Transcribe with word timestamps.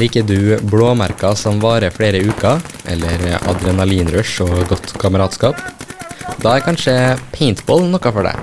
Liker 0.00 0.24
du 0.26 0.58
blåmerker 0.66 1.36
som 1.38 1.60
varer 1.62 1.92
flere 1.94 2.18
uker, 2.26 2.58
eller 2.90 3.22
adrenalinrush 3.38 4.42
og 4.42 4.64
godt 4.72 4.96
kameratskap? 4.98 5.60
Da 6.42 6.56
er 6.56 6.64
kanskje 6.66 6.94
paintball 7.36 7.86
noe 7.92 8.02
for 8.02 8.26
deg. 8.26 8.40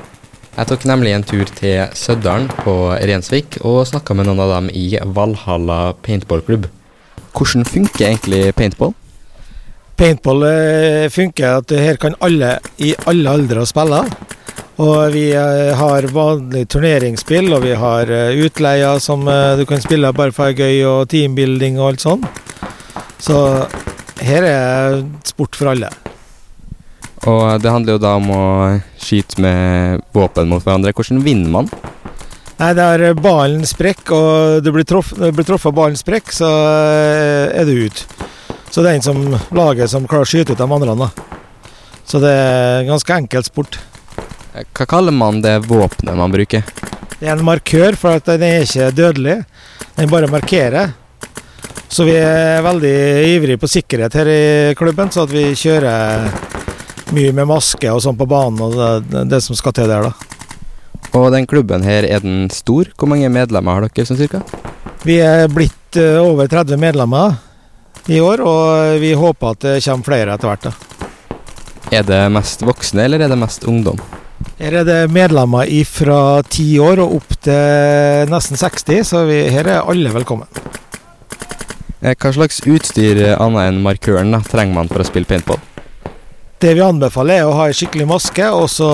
Jeg 0.56 0.70
tok 0.70 0.86
nemlig 0.88 1.18
en 1.18 1.28
tur 1.28 1.52
til 1.60 1.92
Søddalen 2.00 2.48
på 2.62 2.78
Rensvik 2.96 3.60
og 3.68 3.82
snakka 3.92 4.16
med 4.16 4.30
noen 4.30 4.40
av 4.46 4.56
dem 4.56 4.72
i 4.72 4.86
Valhalla 5.04 5.92
paintballklubb. 6.08 6.70
Hvordan 7.36 7.68
funker 7.68 8.08
egentlig 8.08 8.56
paintball? 8.56 8.96
Paintball 10.00 10.48
eh, 10.48 11.10
funker 11.12 11.60
at 11.60 11.76
her 11.76 12.00
kan 12.00 12.16
alle 12.24 12.56
i 12.80 12.96
alle 13.04 13.36
aldre 13.36 13.68
spille. 13.68 14.06
Og 14.78 15.10
vi 15.10 15.32
eh, 15.34 15.74
har 15.74 16.06
vanlig 16.14 16.68
turneringsspill, 16.70 17.50
og 17.56 17.64
vi 17.66 17.74
har 17.74 18.12
eh, 18.14 18.38
utleier 18.46 19.00
som 19.02 19.24
eh, 19.26 19.56
du 19.58 19.64
kan 19.66 19.82
spille 19.82 20.12
bare 20.14 20.36
for 20.36 20.54
gøy, 20.54 20.84
og 20.86 21.08
teambuilding 21.10 21.80
og 21.82 21.88
alt 21.88 22.06
sånn. 22.06 22.28
Så 23.18 23.40
her 24.22 24.46
er 24.46 25.00
sport 25.26 25.58
for 25.58 25.72
alle. 25.74 25.90
Og 27.26 27.58
det 27.64 27.74
handler 27.74 27.98
jo 27.98 28.04
da 28.04 28.14
om 28.20 28.30
å 28.30 28.44
skyte 29.02 29.42
med 29.42 30.06
våpen 30.14 30.54
mot 30.54 30.62
hverandre. 30.62 30.94
Hvordan 30.94 31.26
vinner 31.26 31.50
man? 31.58 31.74
Nei, 32.62 32.72
der 32.78 33.10
ballen 33.18 33.66
sprekker, 33.70 34.14
og 34.14 34.62
du 34.66 34.72
blir, 34.76 34.86
truffet 34.86 35.70
av 35.72 35.74
ballen 35.74 35.98
sprekker, 35.98 36.38
så 36.38 36.54
er 37.50 37.66
du 37.66 37.74
ute. 37.90 38.06
Så 38.70 38.86
det 38.86 38.92
er 38.92 39.00
en 39.00 39.06
som 39.10 39.22
laget 39.58 39.90
som 39.90 40.06
klarer 40.06 40.28
å 40.28 40.30
skyte 40.30 40.54
ut 40.54 40.62
de 40.62 40.70
andre. 40.70 41.10
Så 42.06 42.22
det 42.22 42.30
er 42.30 42.90
ganske 42.90 43.22
enkelt 43.24 43.50
sport. 43.50 43.82
Hva 44.54 44.86
kaller 44.90 45.16
man 45.16 45.42
det 45.42 45.58
våpenet 45.68 46.18
man 46.18 46.34
bruker? 46.34 46.64
Det 47.18 47.26
er 47.26 47.34
en 47.34 47.46
markør, 47.46 47.98
for 47.98 48.20
at 48.20 48.30
den 48.30 48.46
er 48.46 48.64
ikke 48.66 48.92
dødelig. 48.94 49.38
Den 49.98 50.10
bare 50.12 50.30
markerer. 50.30 50.94
Så 51.90 52.04
vi 52.06 52.14
er 52.20 52.62
veldig 52.66 52.96
ivrige 53.32 53.60
på 53.62 53.70
sikkerhet 53.72 54.14
her 54.20 54.30
i 54.30 54.74
klubben, 54.78 55.10
så 55.12 55.24
at 55.24 55.32
vi 55.32 55.50
kjører 55.56 56.28
mye 57.16 57.32
med 57.32 57.48
maske 57.48 57.90
og 57.94 58.02
sånn 58.04 58.18
på 58.20 58.28
banen 58.28 58.60
og 58.62 58.76
det, 59.08 59.24
det 59.32 59.40
som 59.46 59.56
skal 59.56 59.74
til 59.76 59.88
der, 59.90 60.10
da. 60.10 60.28
Og 61.16 61.32
den 61.34 61.48
klubben 61.48 61.86
her, 61.88 62.04
er 62.04 62.22
den 62.22 62.50
stor? 62.54 62.92
Hvor 63.00 63.10
mange 63.10 63.30
medlemmer 63.32 63.78
har 63.80 63.88
dere 63.88 64.06
sånn 64.10 64.20
cirka? 64.20 64.44
Vi 65.08 65.16
er 65.24 65.48
blitt 65.50 65.98
eh, 65.98 66.20
over 66.20 66.50
30 66.52 66.78
medlemmer 66.82 67.38
i 68.12 68.20
år, 68.22 68.44
og 68.44 69.00
vi 69.02 69.14
håper 69.18 69.56
at 69.56 69.64
det 69.64 69.80
kommer 69.88 70.10
flere 70.12 70.36
etter 70.36 70.52
hvert. 70.52 70.68
da. 70.68 70.76
Er 71.98 72.04
det 72.04 72.22
mest 72.36 72.68
voksne, 72.68 73.08
eller 73.08 73.24
er 73.24 73.32
det 73.32 73.40
mest 73.40 73.64
ungdom? 73.68 74.00
Her 74.58 74.80
er 74.80 74.88
det 74.88 75.02
medlemmer 75.14 75.70
fra 75.86 76.42
10 76.42 76.80
år 76.82 77.02
og 77.04 77.20
opp 77.20 77.36
til 77.46 78.32
nesten 78.32 78.58
60, 78.58 79.04
så 79.06 79.22
vi, 79.30 79.44
her 79.54 79.68
er 79.70 79.86
alle 79.86 80.10
velkommen. 80.10 80.50
Eh, 82.02 82.16
Hva 82.18 82.32
slags 82.34 82.64
utstyr 82.66 83.22
eh, 83.22 83.36
annet 83.38 83.70
enn 83.70 83.84
markøren 83.86 84.34
da, 84.34 84.40
trenger 84.42 84.80
man 84.80 84.90
for 84.90 85.04
å 85.04 85.06
spille 85.06 85.30
paintball? 85.30 85.62
Det 86.58 86.72
vi 86.74 86.82
anbefaler 86.82 87.44
er 87.44 87.46
å 87.46 87.54
ha 87.54 87.68
en 87.70 87.78
skikkelig 87.78 88.08
maske, 88.10 88.48
og 88.50 88.66
så 88.74 88.90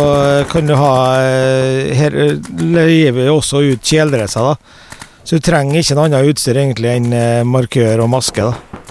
kan 0.51 0.67
du 0.67 0.75
ha 0.75 0.95
eh, 1.23 1.93
Her 1.95 2.17
leier 2.59 3.15
vi 3.15 3.29
også 3.31 3.63
ut 3.63 3.87
kjeledresser, 3.87 4.43
da. 4.43 4.99
Så 5.23 5.39
du 5.39 5.45
trenger 5.47 5.79
ikke 5.79 5.95
noe 5.95 6.09
annet 6.09 6.33
utstyr 6.33 6.59
egentlig 6.59 6.91
enn 6.91 7.07
eh, 7.15 7.45
markør 7.47 8.03
og 8.03 8.11
maske, 8.11 8.49
da. 8.49 8.83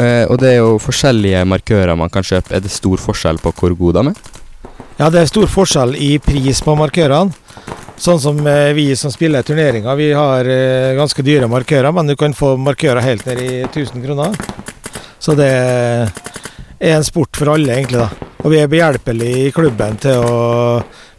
Eh, 0.00 0.24
og 0.32 0.40
det 0.40 0.54
er 0.54 0.58
jo 0.62 0.78
forskjellige 0.80 1.44
markører 1.48 1.92
man 2.00 2.08
kan 2.12 2.24
kjøpe. 2.24 2.56
Er 2.56 2.64
det 2.64 2.72
stor 2.72 3.04
forskjell 3.04 3.44
på 3.44 3.52
hvor 3.60 3.76
god 3.76 4.00
de 4.00 4.14
er? 4.14 4.24
Ja, 4.96 5.10
det 5.12 5.20
er 5.20 5.28
stor 5.28 5.44
forskjell 5.52 5.90
i 6.00 6.14
pris 6.24 6.62
på 6.64 6.72
markørene. 6.78 7.34
Sånn 8.00 8.20
som 8.20 8.38
eh, 8.48 8.70
vi 8.76 8.90
som 8.96 9.12
spiller 9.12 9.44
turneringer, 9.44 9.92
vi 9.96 10.06
har 10.16 10.48
eh, 10.48 10.94
ganske 10.96 11.20
dyre 11.24 11.48
markører, 11.52 11.92
men 11.92 12.08
du 12.08 12.14
kan 12.16 12.32
få 12.36 12.54
markører 12.60 13.04
helt 13.04 13.26
ned 13.28 13.42
i 13.44 13.50
1000 13.66 14.04
kroner. 14.04 14.32
Så 15.20 15.36
det 15.36 15.48
er 15.52 16.94
en 16.94 17.04
sport 17.04 17.36
for 17.36 17.52
alle, 17.52 17.74
egentlig. 17.76 18.00
da. 18.00 18.32
Og 18.44 18.52
vi 18.52 18.60
er 18.62 18.72
behjelpelige 18.72 19.42
i 19.48 19.52
klubben 19.52 20.00
til 20.00 20.24
å, 20.24 20.38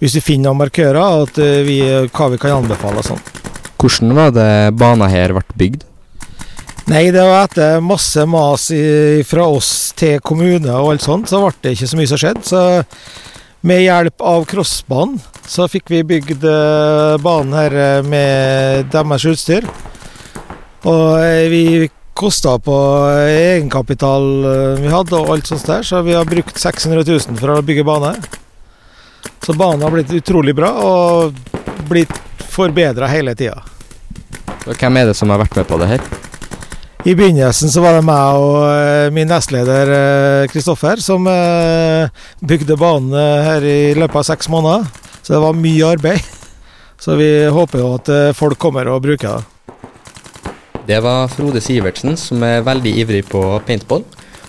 hvis 0.02 0.18
vi 0.18 0.24
finner 0.26 0.50
noen 0.50 0.64
markører, 0.64 1.28
at 1.28 1.38
eh, 1.42 1.62
vi, 1.68 1.78
hva 2.10 2.32
vi 2.34 2.42
kan 2.42 2.58
anbefale 2.58 3.04
og 3.04 3.10
sånn. 3.12 3.24
Hvordan 3.78 4.18
var 4.18 4.34
det 4.34 4.50
banen 4.74 5.14
her 5.14 5.36
ble 5.38 5.46
bygd? 5.62 5.86
Nei, 6.90 7.12
det 7.14 7.22
var 7.22 7.46
etter 7.46 7.82
masse 7.84 8.26
mas 8.26 8.72
i, 8.74 9.22
fra 9.28 9.46
oss 9.54 9.92
til 9.98 10.18
kommune 10.26 10.74
og 10.74 10.96
alt 10.96 11.06
sånt, 11.06 11.30
så 11.30 11.44
ble 11.46 11.54
det 11.62 11.78
ikke 11.78 11.90
så 11.94 12.02
mye 12.02 12.10
som 12.10 12.22
skjedde. 12.26 12.46
Så 12.48 12.62
med 13.68 13.84
hjelp 13.84 14.22
av 14.22 14.46
crossbanen 14.48 15.20
så 15.48 15.68
fikk 15.72 15.92
vi 15.92 16.04
bygd 16.08 16.44
eh, 16.48 17.18
banen 17.24 17.56
her 17.56 17.76
eh, 17.76 18.02
med 18.04 18.90
deres 18.92 19.26
utstyr. 19.28 19.68
Og 20.88 21.20
eh, 21.20 21.48
vi 21.52 21.64
kosta 22.18 22.56
på 22.64 22.76
egenkapital 23.30 24.24
vi 24.82 24.90
hadde 24.90 25.20
og 25.20 25.36
alt 25.36 25.50
sånt 25.52 25.68
der, 25.70 25.84
så 25.86 26.02
vi 26.02 26.16
har 26.18 26.26
brukt 26.26 26.58
600 26.58 27.04
000 27.06 27.38
for 27.38 27.54
å 27.54 27.66
bygge 27.66 27.86
bane. 27.88 28.16
Så 29.46 29.54
banen 29.54 29.86
har 29.86 29.94
blitt 29.94 30.16
utrolig 30.18 30.56
bra 30.58 30.72
og 30.82 31.38
blitt 31.92 32.16
forbedra 32.50 33.12
hele 33.12 33.36
tida. 33.38 33.62
Hvem 34.66 34.98
er 35.00 35.12
det 35.12 35.20
som 35.20 35.30
har 35.32 35.44
vært 35.44 35.60
med 35.62 35.70
på 35.70 35.78
det 35.84 35.92
her? 35.94 36.08
I 37.06 37.14
begynnelsen 37.16 37.70
så 37.70 37.82
var 37.84 37.94
det 37.98 38.06
meg 38.08 38.40
og 38.42 38.56
eh, 38.72 39.12
min 39.14 39.30
nestleder 39.30 39.92
eh, 39.94 40.48
Kristoffer 40.50 41.00
som 41.04 41.28
eh, 41.30 42.10
bygde 42.42 42.78
banen 42.80 43.14
eh, 43.14 43.44
her 43.46 43.68
i 43.68 43.78
løpet 43.96 44.18
av 44.24 44.26
seks 44.32 44.50
måneder. 44.52 44.88
Så 45.22 45.36
det 45.36 45.44
var 45.44 45.60
mye 45.60 45.92
arbeid. 45.94 46.34
Så 46.98 47.14
vi 47.20 47.30
håper 47.54 47.84
jo 47.84 47.94
at 48.00 48.10
eh, 48.12 48.34
folk 48.36 48.58
kommer 48.60 48.90
og 48.90 49.04
bruker 49.06 49.38
det. 49.38 49.46
Det 50.88 50.98
var 51.04 51.30
Frode 51.30 51.62
Sivertsen, 51.62 52.18
som 52.18 52.44
er 52.48 52.66
veldig 52.66 52.94
ivrig 53.04 53.24
på 53.30 53.44
paintball. 53.68 54.06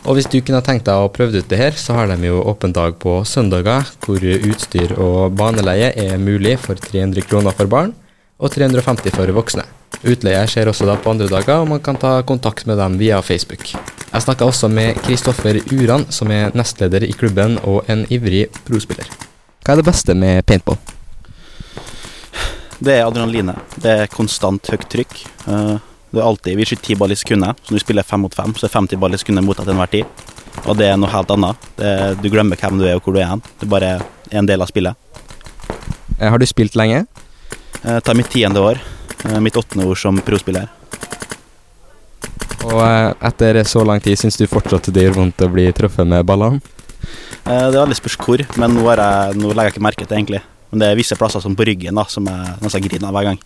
Og 0.09 0.17
hvis 0.17 0.31
du 0.31 0.39
kunne 0.41 0.63
tenkt 0.65 0.87
deg 0.89 1.05
å 1.05 1.11
prøve 1.13 1.43
ut 1.43 1.51
det 1.51 1.59
her, 1.61 1.77
så 1.77 1.99
har 1.99 2.09
de 2.09 2.31
jo 2.31 2.41
åpen 2.49 2.73
dag 2.73 2.97
på 3.03 3.19
søndager, 3.29 3.91
hvor 4.07 4.23
utstyr 4.23 4.95
og 4.97 5.35
baneleie 5.37 5.91
er 5.99 6.17
mulig 6.23 6.57
for 6.63 6.81
300 6.81 7.27
kroner 7.29 7.53
for 7.59 7.69
barn 7.69 7.93
og 8.39 8.55
350 8.55 9.13
for 9.19 9.35
voksne. 9.37 9.67
Utleie 10.07 10.45
skjer 10.47 10.69
også 10.71 10.87
da 10.87 10.95
på 11.03 11.11
andre 11.11 11.27
dager, 11.31 11.63
og 11.65 11.69
man 11.73 11.81
kan 11.83 11.97
ta 11.99 12.21
kontakt 12.23 12.67
med 12.71 12.79
dem 12.79 12.99
via 13.01 13.19
Facebook. 13.23 13.65
Jeg 14.09 14.23
snakka 14.25 14.47
også 14.47 14.69
med 14.71 15.01
Kristoffer 15.05 15.59
Uran, 15.75 16.07
som 16.15 16.31
er 16.33 16.55
nestleder 16.57 17.03
i 17.05 17.13
klubben 17.13 17.59
og 17.67 17.89
en 17.91 18.05
ivrig 18.15 18.47
prospiller. 18.69 19.09
Hva 19.67 19.75
er 19.75 19.83
det 19.83 19.89
beste 19.91 20.15
med 20.17 20.47
paintball? 20.49 20.79
Det 22.79 22.95
er 22.95 23.09
adrenalinet. 23.09 23.59
Det 23.83 23.91
er 24.05 24.11
konstant 24.13 24.71
høyt 24.71 24.87
trykk. 24.93 25.23
Eh, 25.51 25.77
Det 26.11 26.23
er 26.23 26.25
alltid, 26.25 26.57
Vi 26.57 26.65
skyter 26.65 26.83
ti 26.87 26.95
ball 26.95 27.13
i 27.13 27.17
sekundet, 27.21 27.59
så 27.63 27.69
når 27.73 27.77
vi 27.77 27.85
spiller 27.85 28.03
fem 28.03 28.21
mot 28.25 28.35
fem, 28.35 28.55
så 28.57 28.65
er 28.65 28.71
50 28.73 28.97
ball 28.97 29.13
i 29.13 29.19
sekundet 29.19 29.45
mottatt 29.45 29.67
til 29.67 29.75
enhver 29.75 29.91
tid. 29.91 30.05
Og 30.65 30.77
det 30.79 30.87
er 30.89 30.97
noe 30.97 31.11
helt 31.13 31.31
annet. 31.31 31.57
Det 31.77 31.85
er, 31.85 32.15
du 32.15 32.31
glemmer 32.31 32.57
hvem 32.57 32.79
du 32.79 32.87
er 32.87 32.95
og 32.97 33.03
hvor 33.05 33.13
du 33.13 33.19
er 33.21 33.29
hen. 33.29 33.43
Det 33.61 33.67
er 33.67 33.73
bare 33.75 33.91
en 34.33 34.47
del 34.47 34.63
av 34.63 34.69
spillet. 34.69 34.95
Eh, 36.19 36.31
Har 36.31 36.39
du 36.39 36.47
spilt 36.47 36.75
lenge? 36.77 37.07
Jeg 37.85 38.03
tar 38.05 38.15
mitt 38.17 38.31
tiende 38.31 38.57
år. 38.63 38.81
Eh, 39.25 39.39
Mitt 39.41 39.57
åttende 39.57 39.87
år 39.89 39.99
som 39.99 40.19
prospiller. 40.25 40.69
Og 42.69 42.81
eh, 42.83 43.13
etter 43.31 43.63
så 43.69 43.85
lang 43.87 44.03
tid, 44.05 44.19
syns 44.19 44.37
du 44.39 44.47
fortsatt 44.51 44.91
det 44.95 45.07
gjør 45.07 45.21
vondt 45.23 45.45
å 45.47 45.51
bli 45.53 45.69
truffet 45.77 46.07
med 46.09 46.27
ballene? 46.29 46.61
Eh, 47.47 47.69
Det 47.71 47.77
er 47.77 47.83
veldig 47.85 47.99
spørs 48.01 48.19
hvor, 48.21 48.45
men 48.61 48.77
nå, 48.77 48.85
jeg, 48.93 49.39
nå 49.41 49.53
legger 49.55 49.71
jeg 49.71 49.77
ikke 49.77 49.87
merke 49.89 50.05
til 50.05 50.11
det 50.13 50.19
egentlig. 50.21 50.43
Men 50.71 50.83
det 50.83 50.91
er 50.91 50.99
visse 51.01 51.17
plasser 51.17 51.41
som 51.41 51.55
på 51.57 51.65
ryggen 51.65 51.97
da, 51.97 52.05
som 52.11 52.27
jeg 52.29 52.59
nesten 52.61 52.85
griner 52.85 53.09
av 53.09 53.17
hver 53.17 53.31
gang. 53.31 53.39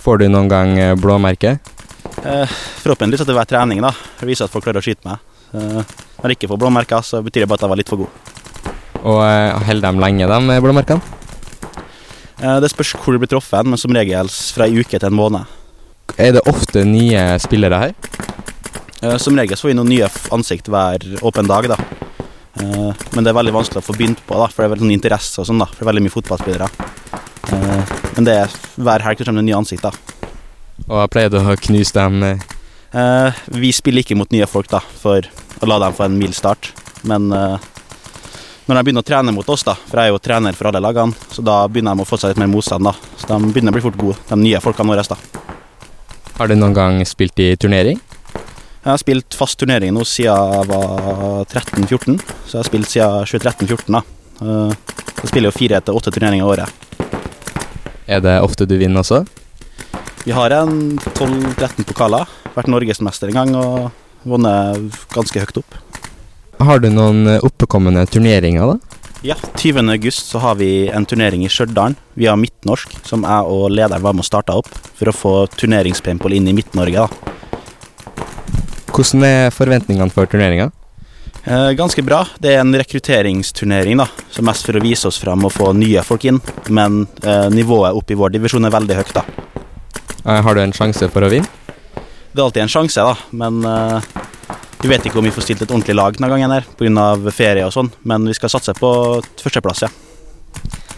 Får 0.00 0.20
du 0.22 0.28
noen 0.30 0.48
gang 0.48 0.76
blåmerke? 1.00 1.58
Eh, 2.24 2.48
Forhåpentligvis 2.82 3.24
at 3.24 3.30
det 3.30 3.36
hver 3.36 3.48
trening 3.48 3.80
da. 3.84 3.90
Det 4.20 4.28
viser 4.28 4.46
at 4.46 4.52
folk 4.52 4.64
klarer 4.66 4.80
å 4.82 4.84
skyte 4.84 5.08
meg. 5.08 5.18
Eh, 5.54 5.80
Når 6.20 6.32
jeg 6.34 6.36
ikke 6.38 6.50
får 6.52 6.60
blåmerker, 6.60 7.02
så 7.04 7.22
betyr 7.24 7.44
det 7.44 7.48
bare 7.50 7.58
at 7.60 7.64
jeg 7.66 7.72
var 7.72 7.80
litt 7.80 7.90
for 7.90 8.02
god. 8.04 8.28
Og 9.00 9.20
eh, 9.24 9.56
holder 9.66 9.86
de 9.96 10.04
lenge, 10.04 10.28
de 10.30 10.60
blåmerkene? 10.66 11.18
Eh, 12.40 12.60
Det 12.60 12.70
spørs 12.72 12.94
hvor 12.96 13.12
du 13.14 13.20
blir 13.20 13.30
truffet, 13.30 13.66
men 13.66 13.78
som 13.80 13.92
regel 13.94 14.28
fra 14.28 14.66
en 14.66 14.78
uke 14.80 14.98
til 14.98 15.08
en 15.10 15.16
måned. 15.16 15.44
Er 16.18 16.32
det 16.32 16.42
ofte 16.48 16.84
nye 16.88 17.38
spillere 17.42 17.78
her? 17.78 17.92
Eh, 19.02 19.16
Som 19.18 19.36
regel 19.36 19.56
så 19.56 19.66
får 19.66 19.72
vi 19.72 19.78
noen 19.78 19.88
nye 19.92 20.08
ansikt 20.32 20.68
hver 20.68 21.04
åpen 21.22 21.46
dag, 21.48 21.68
da. 21.68 21.76
Eh, 22.60 22.92
Men 23.14 23.24
det 23.24 23.30
er 23.30 23.38
veldig 23.38 23.52
vanskelig 23.52 23.82
å 23.82 23.86
få 23.86 23.96
begynt 23.96 24.22
på, 24.26 24.34
da, 24.36 24.46
for 24.48 24.62
det 24.62 24.70
er 24.70 24.74
veldig 24.74 24.86
sånn 24.86 24.96
interesse 24.96 25.40
og 25.40 25.46
sånn, 25.46 25.58
da. 25.58 25.66
For 25.66 25.84
det 25.84 25.86
er 25.88 25.92
veldig 25.92 26.04
mye 26.06 26.16
fotballspillere. 26.16 26.70
Men 28.16 28.24
det 28.24 28.34
er 28.36 28.48
hver 28.78 29.02
helg 29.02 29.18
kommer 29.24 29.40
det 29.40 29.48
nye 29.48 29.58
ansikt, 29.60 29.82
da. 29.82 29.90
Og 30.88 31.00
jeg 31.00 31.10
pleier 31.10 31.30
å 31.34 31.56
knuse 31.60 31.92
dem 31.92 32.40
Vi 33.52 33.72
spiller 33.72 34.02
ikke 34.02 34.16
mot 34.16 34.30
nye 34.32 34.46
folk, 34.46 34.68
da, 34.68 34.80
for 34.80 35.20
å 35.60 35.66
la 35.66 35.78
dem 35.78 35.92
få 35.92 36.04
en 36.04 36.18
mild 36.18 36.34
start. 36.34 36.72
Men 37.04 37.30
når 38.70 38.78
de 38.78 38.86
begynner 38.86 39.02
å 39.02 39.08
trene 39.08 39.32
mot 39.34 39.48
oss, 39.50 39.64
da, 39.66 39.74
for 39.74 39.98
jeg 39.98 40.10
er 40.10 40.14
jo 40.14 40.20
trener 40.22 40.54
for 40.54 40.70
alle 40.70 40.82
lagene, 40.84 41.16
så 41.34 41.42
da 41.42 41.64
begynner 41.66 41.98
de 41.98 42.04
å 42.04 42.06
få 42.06 42.18
seg 42.20 42.30
litt 42.30 42.40
mer 42.42 42.50
motstand, 42.52 42.86
da. 42.86 42.92
Så 43.18 43.26
de 43.26 43.50
begynner 43.50 43.74
å 43.74 43.76
bli 43.76 43.82
fort 43.82 43.98
gode, 43.98 44.18
de 44.28 44.38
nye 44.38 44.60
folkene 44.62 44.94
våre, 44.94 45.02
da. 45.10 45.18
Har 46.38 46.48
du 46.48 46.54
noen 46.54 46.76
gang 46.76 47.02
spilt 47.04 47.42
i 47.42 47.50
turnering? 47.58 47.98
Jeg 48.80 48.88
har 48.88 49.00
spilt 49.02 49.36
fast 49.36 49.58
turnering 49.60 49.92
nå 49.92 50.06
siden 50.08 50.54
jeg 50.54 50.68
var 50.70 51.42
13-14, 51.50 52.22
så 52.46 52.54
jeg 52.54 52.60
har 52.62 52.68
spilt 52.70 52.88
siden 52.88 53.26
2013-14 53.28 53.98
da. 53.98 54.04
Eh, 54.40 54.94
Jeg 55.20 55.28
spiller 55.28 55.50
jo 55.50 55.56
fire 55.58 55.82
til 55.84 55.98
åtte 55.98 56.14
turneringer 56.14 56.46
i 56.46 56.48
året. 56.48 56.86
Er 58.08 58.22
det 58.24 58.38
ofte 58.40 58.64
du 58.64 58.72
vinner 58.80 59.02
også? 59.02 59.18
Vi 60.24 60.32
har 60.32 60.54
en 60.56 60.96
12-13 60.96 61.84
pokaler. 61.84 62.24
Vært 62.54 62.72
norgesmester 62.72 63.28
en 63.28 63.36
gang 63.36 63.52
og 63.60 63.90
vunnet 64.24 64.96
ganske 65.12 65.44
høyt 65.44 65.60
opp. 65.60 65.76
Har 66.60 66.78
du 66.82 66.90
noen 66.92 67.24
oppekommende 67.40 68.02
turneringer, 68.10 68.74
da? 68.74 68.96
Ja, 69.24 69.34
20. 69.56 69.88
august 69.92 70.30
så 70.32 70.40
har 70.40 70.54
vi 70.60 70.88
en 70.88 71.04
turnering 71.08 71.42
i 71.44 71.48
Stjørdal 71.52 71.94
via 72.16 72.34
Midtnorsk, 72.40 72.94
som 73.04 73.24
jeg 73.28 73.48
og 73.52 73.66
lederen 73.72 74.00
var 74.04 74.14
med 74.16 74.24
og 74.24 74.28
starta 74.28 74.56
opp 74.60 74.68
for 74.96 75.10
å 75.10 75.16
få 75.16 75.32
turneringspaintball 75.60 76.36
inn 76.36 76.48
i 76.48 76.54
Midt-Norge. 76.56 77.04
da. 77.04 77.08
Hvordan 78.92 79.24
er 79.24 79.52
forventningene 79.56 80.12
for 80.12 80.28
turneringa? 80.28 80.70
Eh, 81.44 81.70
ganske 81.76 82.02
bra. 82.04 82.26
Det 82.40 82.54
er 82.54 82.60
en 82.60 82.72
rekrutteringsturnering, 82.76 84.00
da, 84.00 84.08
så 84.32 84.44
mest 84.44 84.66
for 84.68 84.76
å 84.76 84.82
vise 84.84 85.08
oss 85.08 85.20
fram 85.20 85.44
og 85.48 85.52
få 85.56 85.72
nye 85.76 86.04
folk 86.04 86.24
inn. 86.28 86.40
Men 86.68 87.06
eh, 87.24 87.48
nivået 87.52 87.96
opp 87.96 88.12
i 88.12 88.18
vår 88.20 88.36
divisjon 88.36 88.68
er 88.68 88.74
veldig 88.76 88.98
høyt, 89.00 89.14
da. 89.16 89.24
Eh, 90.26 90.40
Har 90.44 90.54
du 90.56 90.60
en 90.60 90.76
sjanse 90.76 91.08
for 91.12 91.24
å 91.24 91.32
vinne? 91.32 91.48
Det 92.32 92.38
er 92.38 92.44
alltid 92.44 92.62
en 92.62 92.72
sjanse, 92.72 93.04
da, 93.04 93.16
men 93.32 93.64
eh, 93.64 94.19
vi 94.80 94.88
vet 94.88 95.04
ikke 95.06 95.20
om 95.20 95.26
vi 95.26 95.32
får 95.34 95.44
stilt 95.44 95.62
et 95.64 95.72
ordentlig 95.72 95.96
lag 95.96 96.16
denne 96.16 96.30
gangen 96.32 96.54
her 96.54 96.64
pga. 96.78 97.32
ferie 97.32 97.66
og 97.66 97.74
sånn. 97.74 97.90
Men 98.02 98.24
vi 98.24 98.36
skal 98.36 98.52
satse 98.52 98.72
på 98.78 98.90
førsteplass, 99.42 99.84
ja. 99.84 99.90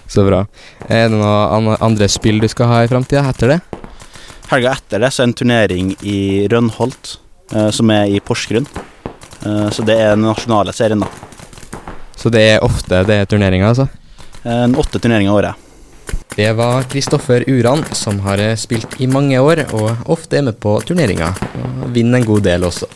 Så 0.07 0.23
bra. 0.27 0.45
Er 0.89 1.09
det 1.09 1.17
noen 1.17 1.73
andre 1.81 2.09
spill 2.09 2.39
du 2.43 2.49
skal 2.53 2.69
ha 2.71 2.83
i 2.85 2.91
framtida 2.91 3.25
etter 3.31 3.55
det? 3.55 3.59
Helga 4.53 4.75
etter 4.77 5.01
det 5.01 5.11
så 5.11 5.23
er 5.23 5.31
en 5.31 5.35
turnering 5.35 5.93
i 6.05 6.47
Rønholt, 6.53 7.17
eh, 7.55 7.71
som 7.73 7.91
er 7.91 8.13
i 8.13 8.21
Porsgrunn. 8.21 8.69
Eh, 9.43 9.69
så 9.73 9.83
det 9.83 9.97
er 9.97 10.13
den 10.13 10.27
nasjonale 10.29 10.75
serien, 10.77 11.03
da. 11.03 11.09
Så 12.15 12.31
det 12.31 12.43
er 12.53 12.65
ofte 12.65 13.03
det 13.09 13.23
er 13.23 13.31
turneringer, 13.31 13.73
altså? 13.73 13.89
En 14.45 14.77
åtte 14.79 15.01
turneringer 15.01 15.33
i 15.33 15.37
året. 15.41 15.69
Det 16.37 16.53
var 16.57 16.85
Kristoffer 16.93 17.45
Uran, 17.49 17.83
som 17.97 18.21
har 18.29 18.39
eh, 18.39 18.55
spilt 18.61 19.01
i 19.01 19.09
mange 19.11 19.41
år 19.41 19.65
og 19.73 20.07
ofte 20.13 20.39
er 20.39 20.47
med 20.47 20.61
på 20.61 20.77
turneringer. 20.87 21.35
Og 21.83 21.91
vinner 21.97 22.21
en 22.21 22.29
god 22.29 22.47
del 22.47 22.69
også. 22.69 22.91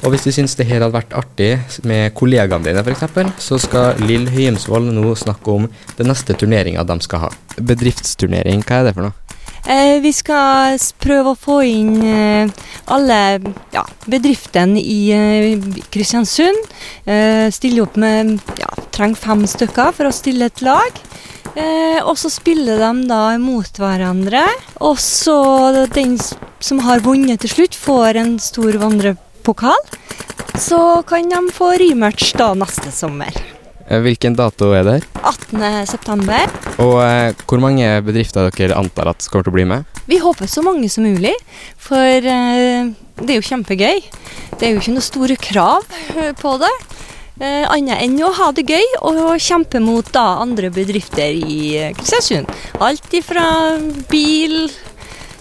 Og 0.00 0.14
hvis 0.14 0.24
du 0.24 0.30
syns 0.32 0.56
det 0.56 0.64
her 0.68 0.80
hadde 0.80 0.94
vært 0.94 1.12
artig 1.16 1.50
med 1.84 2.14
kollegaene 2.16 2.64
dine 2.64 2.84
f.eks., 2.84 3.34
så 3.42 3.58
skal 3.60 4.00
Lill 4.06 4.30
Høyemsvold 4.32 4.88
nå 4.96 5.12
snakke 5.18 5.56
om 5.58 5.66
den 5.98 6.08
neste 6.08 6.36
turneringa 6.40 6.86
de 6.88 6.96
skal 7.04 7.26
ha. 7.26 7.32
Bedriftsturnering, 7.60 8.64
hva 8.64 8.80
er 8.80 8.88
det 8.88 8.96
for 8.96 9.08
noe? 9.08 9.30
Eh, 9.68 9.98
vi 10.00 10.12
skal 10.16 10.80
prøve 11.02 11.34
å 11.34 11.38
få 11.38 11.58
inn 11.68 11.98
eh, 12.00 12.48
alle 12.88 13.18
ja, 13.74 13.84
bedriftene 14.08 14.80
i 14.80 15.00
eh, 15.12 15.68
Kristiansund. 15.92 16.70
Eh, 17.04 17.52
stille 17.52 17.84
opp 17.84 17.98
med 18.00 18.38
ja, 18.60 18.70
trenger 18.94 19.20
fem 19.20 19.44
stykker 19.44 19.92
for 19.98 20.08
å 20.08 20.14
stille 20.16 20.48
et 20.48 20.64
lag. 20.64 21.02
Eh, 21.50 22.00
og 22.00 22.16
så 22.16 22.30
spiller 22.32 22.80
de 22.80 23.08
da 23.10 23.24
mot 23.42 23.82
hverandre. 23.82 24.46
Og 24.80 24.96
så 25.02 25.40
den 25.92 26.16
som 26.60 26.80
har 26.86 27.04
vunnet 27.04 27.44
til 27.44 27.52
slutt, 27.52 27.76
får 27.76 28.20
en 28.20 28.38
stor 28.40 28.80
vandrepokal. 29.50 29.76
Så 30.58 31.02
kan 31.06 31.28
de 31.28 31.52
få 31.52 31.72
rematch 31.78 32.34
da 32.36 32.52
neste 32.54 32.90
sommer. 32.92 33.30
Eh, 33.88 34.00
Hvilken 34.00 34.36
dato 34.36 34.72
er 34.72 34.84
det 34.84 34.92
her? 35.00 35.06
18. 35.24 35.86
september. 35.86 36.46
Og 36.78 37.00
eh, 37.02 37.32
hvor 37.46 37.60
mange 37.60 37.86
bedrifter 38.04 38.50
dere 38.54 38.76
antar 38.78 39.08
at 39.10 39.26
kommer 39.30 39.44
til 39.44 39.50
å 39.52 39.56
bli 39.56 39.64
med? 39.66 39.84
Vi 40.06 40.18
håper 40.18 40.46
så 40.50 40.62
mange 40.62 40.88
som 40.90 41.04
mulig, 41.06 41.34
for 41.78 41.96
eh, 41.96 42.90
det 43.20 43.30
er 43.34 43.40
jo 43.40 43.48
kjempegøy. 43.48 44.02
Det 44.58 44.66
er 44.68 44.74
jo 44.74 44.80
ikke 44.82 44.94
noe 44.94 45.02
store 45.06 45.36
krav 45.40 45.86
eh, 46.16 46.32
på 46.38 46.54
det. 46.62 46.72
Eh, 47.40 47.64
Annet 47.72 48.02
enn 48.04 48.18
å 48.22 48.30
ha 48.36 48.50
det 48.52 48.66
gøy 48.68 48.84
og 49.00 49.38
kjempe 49.40 49.80
mot 49.80 50.06
da 50.12 50.42
andre 50.42 50.68
bedrifter 50.74 51.32
i 51.32 51.76
eh, 51.80 51.94
Kristiansund. 51.96 52.50
Alt 52.84 53.08
ifra 53.16 53.46
bil 54.12 54.66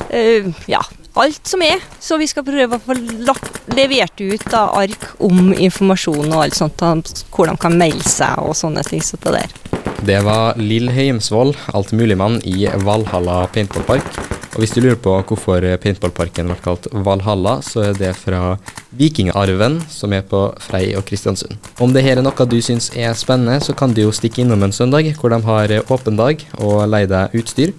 eh, 0.09 0.47
Ja, 0.71 0.79
alt 1.23 1.47
som 1.47 1.63
er. 1.65 1.83
Så 1.99 2.17
vi 2.19 2.27
skal 2.29 2.45
prøve 2.47 2.77
å 2.77 2.83
få 2.83 2.95
levert 3.75 4.21
ut 4.21 4.45
da 4.51 4.67
ark 4.79 5.11
om 5.23 5.53
informasjon 5.53 6.31
og 6.31 6.43
alt 6.45 6.57
sånt, 6.59 6.83
hvor 7.33 7.49
de 7.49 7.55
kan 7.59 7.77
melde 7.79 8.07
seg 8.07 8.39
og 8.43 8.57
sånne 8.57 8.83
ting. 8.87 9.03
Så 9.03 9.19
det. 9.27 9.47
Det 10.05 10.19
var 10.23 10.59
Lill 10.59 10.89
Heimsvoll, 10.95 11.55
altmuligmann 11.75 12.39
i 12.47 12.69
Valhalla 12.85 13.43
paintballpark. 13.53 14.19
Og 14.55 14.63
hvis 14.63 14.73
du 14.73 14.79
lurer 14.81 14.97
på 14.99 15.11
hvorfor 15.29 15.63
paintballparken 15.83 16.49
ble 16.49 16.57
kalt 16.63 16.87
Valhalla, 17.05 17.59
så 17.63 17.83
er 17.89 17.99
det 17.99 18.15
fra 18.17 18.57
vikingarven 18.97 19.77
som 19.91 20.15
er 20.15 20.23
på 20.25 20.41
Frei 20.63 20.95
og 20.97 21.05
Kristiansund. 21.07 21.53
Om 21.79 21.93
det 21.93 22.03
her 22.07 22.19
er 22.19 22.25
noe 22.25 22.47
du 22.49 22.57
syns 22.63 22.89
er 22.97 23.13
spennende, 23.15 23.59
så 23.63 23.75
kan 23.77 23.93
du 23.93 24.01
jo 24.05 24.15
stikke 24.15 24.43
innom 24.43 24.65
en 24.65 24.75
søndag 24.75 25.11
hvor 25.19 25.35
de 25.35 25.39
har 25.45 25.75
åpen 25.87 26.17
dag 26.19 26.43
og 26.57 26.81
leie 26.89 27.11
deg 27.11 27.39
utstyr. 27.39 27.75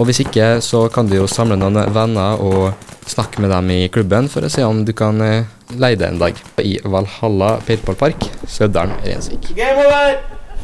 Og 0.00 0.08
hvis 0.08 0.22
ikke, 0.24 0.46
så 0.64 0.86
kan 0.88 1.08
du 1.10 1.18
jo 1.18 1.28
samle 1.28 1.58
noen 1.60 1.76
venner 1.92 2.40
og 2.40 2.88
snakke 3.10 3.44
med 3.44 3.52
dem 3.52 3.68
i 3.74 3.80
klubben 3.92 4.30
for 4.32 4.46
å 4.46 4.52
se 4.52 4.64
om 4.64 4.80
du 4.88 4.94
kan 4.96 5.20
eh, 5.20 5.44
leie 5.76 6.00
det 6.00 6.08
en 6.08 6.20
dag 6.24 6.40
i 6.64 6.78
Valhalla 6.80 7.58
paintballpark, 7.68 8.30
Sødalen, 8.48 8.96
Rensvik. 9.04 9.52
Game 9.58 9.84
over! 9.84 10.39